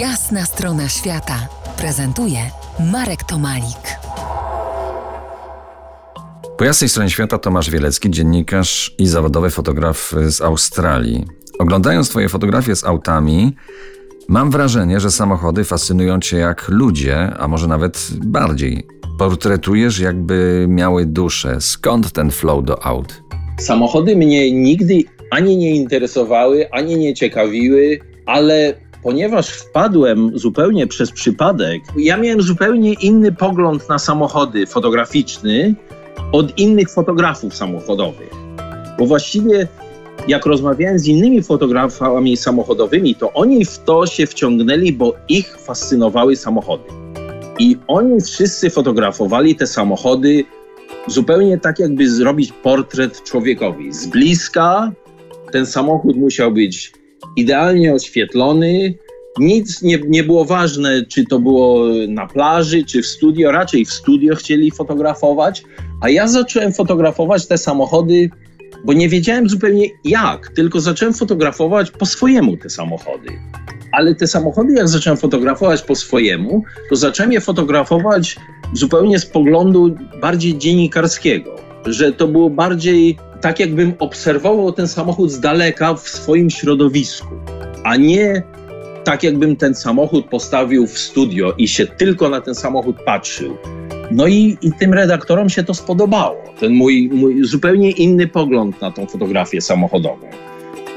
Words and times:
Jasna 0.00 0.44
strona 0.44 0.88
świata 0.88 1.48
prezentuje 1.78 2.38
Marek 2.92 3.24
Tomalik. 3.24 3.98
Po 6.58 6.64
jasnej 6.64 6.88
stronie 6.88 7.10
świata 7.10 7.38
Tomasz 7.38 7.70
Wielecki, 7.70 8.10
dziennikarz 8.10 8.94
i 8.98 9.06
zawodowy 9.06 9.50
fotograf 9.50 10.14
z 10.26 10.40
Australii. 10.40 11.24
Oglądając 11.58 12.10
Twoje 12.10 12.28
fotografie 12.28 12.76
z 12.76 12.84
autami, 12.84 13.54
mam 14.28 14.50
wrażenie, 14.50 15.00
że 15.00 15.10
samochody 15.10 15.64
fascynują 15.64 16.20
Cię 16.20 16.36
jak 16.36 16.68
ludzie, 16.68 17.32
a 17.38 17.48
może 17.48 17.66
nawet 17.66 18.08
bardziej. 18.24 18.86
Portretujesz, 19.18 19.98
jakby 19.98 20.66
miały 20.68 21.06
duszę. 21.06 21.60
Skąd 21.60 22.12
ten 22.12 22.30
flow 22.30 22.64
do 22.64 22.84
aut? 22.84 23.22
Samochody 23.60 24.16
mnie 24.16 24.52
nigdy 24.52 25.04
ani 25.30 25.56
nie 25.56 25.70
interesowały, 25.70 26.70
ani 26.70 26.96
nie 26.96 27.14
ciekawiły, 27.14 27.98
ale 28.26 28.85
ponieważ 29.06 29.48
wpadłem 29.48 30.38
zupełnie 30.38 30.86
przez 30.86 31.12
przypadek, 31.12 31.82
ja 31.96 32.16
miałem 32.16 32.42
zupełnie 32.42 32.92
inny 32.92 33.32
pogląd 33.32 33.88
na 33.88 33.98
samochody 33.98 34.66
fotograficzny 34.66 35.74
od 36.32 36.58
innych 36.58 36.90
fotografów 36.90 37.56
samochodowych. 37.56 38.30
Bo 38.98 39.06
właściwie 39.06 39.68
jak 40.28 40.46
rozmawiałem 40.46 40.98
z 40.98 41.06
innymi 41.06 41.42
fotografami 41.42 42.36
samochodowymi, 42.36 43.14
to 43.14 43.32
oni 43.32 43.64
w 43.64 43.78
to 43.78 44.06
się 44.06 44.26
wciągnęli, 44.26 44.92
bo 44.92 45.14
ich 45.28 45.56
fascynowały 45.58 46.36
samochody. 46.36 46.84
I 47.58 47.76
oni 47.88 48.20
wszyscy 48.20 48.70
fotografowali 48.70 49.56
te 49.56 49.66
samochody 49.66 50.44
zupełnie 51.06 51.58
tak, 51.58 51.78
jakby 51.78 52.10
zrobić 52.10 52.52
portret 52.52 53.22
człowiekowi. 53.22 53.92
Z 53.92 54.06
bliska 54.06 54.92
ten 55.52 55.66
samochód 55.66 56.16
musiał 56.16 56.52
być 56.52 56.92
idealnie 57.36 57.94
oświetlony. 57.94 58.94
Nic 59.38 59.82
nie, 59.82 59.98
nie 60.08 60.24
było 60.24 60.44
ważne, 60.44 61.06
czy 61.06 61.24
to 61.24 61.38
było 61.38 61.84
na 62.08 62.26
plaży, 62.26 62.84
czy 62.84 63.02
w 63.02 63.06
studio. 63.06 63.52
Raczej 63.52 63.84
w 63.84 63.92
studio 63.92 64.36
chcieli 64.36 64.70
fotografować. 64.70 65.62
A 66.00 66.08
ja 66.08 66.28
zacząłem 66.28 66.72
fotografować 66.72 67.46
te 67.46 67.58
samochody, 67.58 68.30
bo 68.84 68.92
nie 68.92 69.08
wiedziałem 69.08 69.48
zupełnie 69.48 69.86
jak, 70.04 70.48
tylko 70.48 70.80
zacząłem 70.80 71.14
fotografować 71.14 71.90
po 71.90 72.06
swojemu 72.06 72.56
te 72.56 72.70
samochody. 72.70 73.28
Ale 73.92 74.14
te 74.14 74.26
samochody, 74.26 74.72
jak 74.72 74.88
zacząłem 74.88 75.16
fotografować 75.16 75.82
po 75.82 75.94
swojemu, 75.94 76.62
to 76.90 76.96
zacząłem 76.96 77.32
je 77.32 77.40
fotografować 77.40 78.36
zupełnie 78.72 79.18
z 79.18 79.26
poglądu 79.26 79.96
bardziej 80.20 80.58
dziennikarskiego, 80.58 81.56
że 81.86 82.12
to 82.12 82.28
było 82.28 82.50
bardziej 82.50 83.18
tak, 83.40 83.60
jakbym 83.60 83.94
obserwował 83.98 84.72
ten 84.72 84.88
samochód 84.88 85.30
z 85.30 85.40
daleka 85.40 85.94
w 85.94 86.08
swoim 86.08 86.50
środowisku, 86.50 87.34
a 87.84 87.96
nie 87.96 88.42
tak, 89.04 89.22
jakbym 89.22 89.56
ten 89.56 89.74
samochód 89.74 90.26
postawił 90.26 90.86
w 90.86 90.98
studio 90.98 91.54
i 91.58 91.68
się 91.68 91.86
tylko 91.86 92.28
na 92.28 92.40
ten 92.40 92.54
samochód 92.54 92.96
patrzył. 93.04 93.56
No 94.10 94.26
i, 94.26 94.58
i 94.62 94.72
tym 94.72 94.94
redaktorom 94.94 95.48
się 95.48 95.64
to 95.64 95.74
spodobało. 95.74 96.36
Ten 96.60 96.72
mój, 96.72 97.10
mój 97.12 97.44
zupełnie 97.44 97.90
inny 97.90 98.28
pogląd 98.28 98.80
na 98.80 98.90
tą 98.90 99.06
fotografię 99.06 99.60
samochodową. 99.60 100.26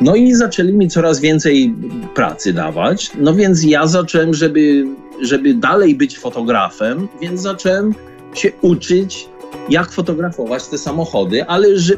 No 0.00 0.16
i 0.16 0.34
zaczęli 0.34 0.72
mi 0.72 0.88
coraz 0.88 1.20
więcej 1.20 1.74
pracy 2.14 2.52
dawać. 2.52 3.10
No 3.18 3.34
więc 3.34 3.64
ja 3.64 3.86
zacząłem, 3.86 4.34
żeby, 4.34 4.86
żeby 5.22 5.54
dalej 5.54 5.94
być 5.94 6.18
fotografem, 6.18 7.08
więc 7.20 7.40
zacząłem 7.40 7.94
się 8.34 8.52
uczyć, 8.60 9.28
jak 9.70 9.92
fotografować 9.92 10.66
te 10.66 10.78
samochody, 10.78 11.44
ale 11.44 11.78
że 11.78 11.94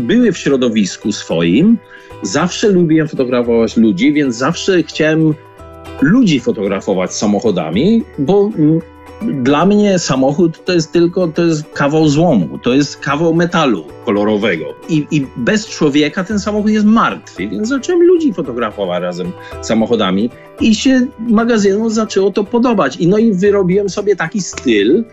były 0.00 0.32
w 0.32 0.38
środowisku 0.38 1.12
swoim. 1.12 1.78
Zawsze 2.22 2.68
lubiłem 2.68 3.08
fotografować 3.08 3.76
ludzi, 3.76 4.12
więc 4.12 4.36
zawsze 4.36 4.82
chciałem 4.82 5.34
ludzi 6.00 6.40
fotografować 6.40 7.14
samochodami, 7.14 8.04
bo 8.18 8.50
dla 9.22 9.66
mnie 9.66 9.98
samochód 9.98 10.64
to 10.64 10.72
jest 10.72 10.92
tylko 10.92 11.28
to 11.28 11.44
jest 11.44 11.64
kawał 11.74 12.08
złomu, 12.08 12.58
to 12.58 12.74
jest 12.74 12.96
kawał 12.96 13.34
metalu 13.34 13.84
kolorowego. 14.04 14.64
I, 14.88 15.06
I, 15.10 15.26
bez 15.36 15.68
człowieka 15.68 16.24
ten 16.24 16.38
samochód 16.38 16.70
jest 16.70 16.86
martwy, 16.86 17.48
więc 17.48 17.68
zacząłem 17.68 18.02
ludzi 18.02 18.32
fotografować 18.32 19.02
razem 19.02 19.32
z 19.62 19.66
samochodami 19.66 20.30
i 20.60 20.74
się 20.74 21.06
magazynu 21.18 21.90
zaczęło 21.90 22.30
to 22.30 22.44
podobać. 22.44 22.96
I 22.96 23.08
no 23.08 23.18
i 23.18 23.32
wyrobiłem 23.32 23.88
sobie 23.88 24.16
taki 24.16 24.40
styl 24.40 25.04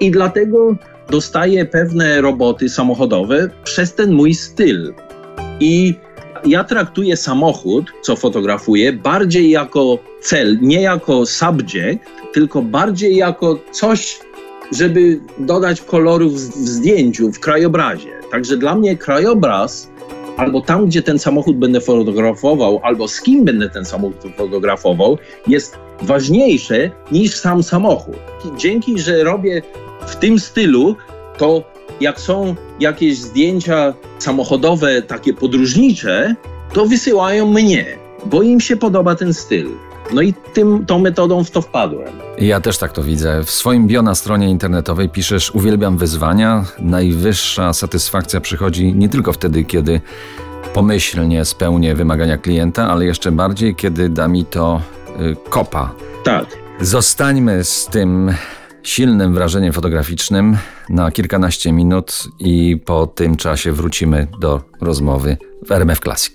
i 0.00 0.10
dlatego 0.10 0.76
dostaję 1.12 1.64
pewne 1.64 2.20
roboty 2.20 2.68
samochodowe 2.68 3.48
przez 3.64 3.94
ten 3.94 4.12
mój 4.12 4.34
styl. 4.34 4.94
I 5.60 5.94
ja 6.44 6.64
traktuję 6.64 7.16
samochód, 7.16 7.92
co 8.02 8.16
fotografuję, 8.16 8.92
bardziej 8.92 9.50
jako 9.50 9.98
cel, 10.20 10.58
nie 10.60 10.80
jako 10.80 11.26
subject, 11.26 12.04
tylko 12.32 12.62
bardziej 12.62 13.16
jako 13.16 13.58
coś, 13.72 14.20
żeby 14.72 15.20
dodać 15.38 15.80
kolorów 15.80 16.32
w 16.34 16.68
zdjęciu, 16.68 17.32
w 17.32 17.40
krajobrazie. 17.40 18.10
Także 18.30 18.56
dla 18.56 18.74
mnie 18.74 18.96
krajobraz, 18.96 19.91
albo 20.42 20.60
tam, 20.60 20.86
gdzie 20.86 21.02
ten 21.02 21.18
samochód 21.18 21.56
będę 21.56 21.80
fotografował, 21.80 22.80
albo 22.82 23.08
z 23.08 23.20
kim 23.20 23.44
będę 23.44 23.70
ten 23.70 23.84
samochód 23.84 24.16
fotografował, 24.36 25.18
jest 25.46 25.78
ważniejsze 26.02 26.90
niż 27.12 27.34
sam 27.36 27.62
samochód. 27.62 28.16
Dzięki, 28.56 28.98
że 28.98 29.24
robię 29.24 29.62
w 30.06 30.16
tym 30.16 30.38
stylu, 30.38 30.96
to 31.38 31.62
jak 32.00 32.20
są 32.20 32.54
jakieś 32.80 33.18
zdjęcia 33.18 33.94
samochodowe, 34.18 35.02
takie 35.02 35.34
podróżnicze, 35.34 36.34
to 36.72 36.86
wysyłają 36.86 37.46
mnie, 37.46 37.86
bo 38.26 38.42
im 38.42 38.60
się 38.60 38.76
podoba 38.76 39.14
ten 39.14 39.34
styl. 39.34 39.68
No 40.12 40.22
i 40.22 40.34
tym, 40.34 40.86
tą 40.86 40.98
metodą 40.98 41.44
w 41.44 41.50
to 41.50 41.62
wpadłem. 41.62 42.12
Ja 42.38 42.60
też 42.60 42.78
tak 42.78 42.92
to 42.92 43.02
widzę. 43.02 43.44
W 43.44 43.50
swoim 43.50 43.86
bio 43.86 44.02
na 44.02 44.14
stronie 44.14 44.50
internetowej 44.50 45.08
piszesz: 45.08 45.54
Uwielbiam 45.54 45.96
wyzwania. 45.96 46.64
Najwyższa 46.78 47.72
satysfakcja 47.72 48.40
przychodzi 48.40 48.94
nie 48.94 49.08
tylko 49.08 49.32
wtedy, 49.32 49.64
kiedy 49.64 50.00
pomyślnie 50.74 51.44
spełnię 51.44 51.94
wymagania 51.94 52.38
klienta, 52.38 52.88
ale 52.88 53.04
jeszcze 53.04 53.32
bardziej, 53.32 53.74
kiedy 53.74 54.08
da 54.08 54.28
mi 54.28 54.44
to 54.44 54.80
y, 55.20 55.36
kopa. 55.50 55.94
Tak. 56.24 56.46
Zostańmy 56.80 57.64
z 57.64 57.86
tym 57.86 58.34
silnym 58.82 59.34
wrażeniem 59.34 59.72
fotograficznym 59.72 60.56
na 60.88 61.10
kilkanaście 61.10 61.72
minut 61.72 62.24
i 62.38 62.80
po 62.84 63.06
tym 63.06 63.36
czasie 63.36 63.72
wrócimy 63.72 64.26
do 64.40 64.60
rozmowy 64.80 65.36
w 65.66 65.72
RMF 65.72 66.00
Classic. 66.00 66.34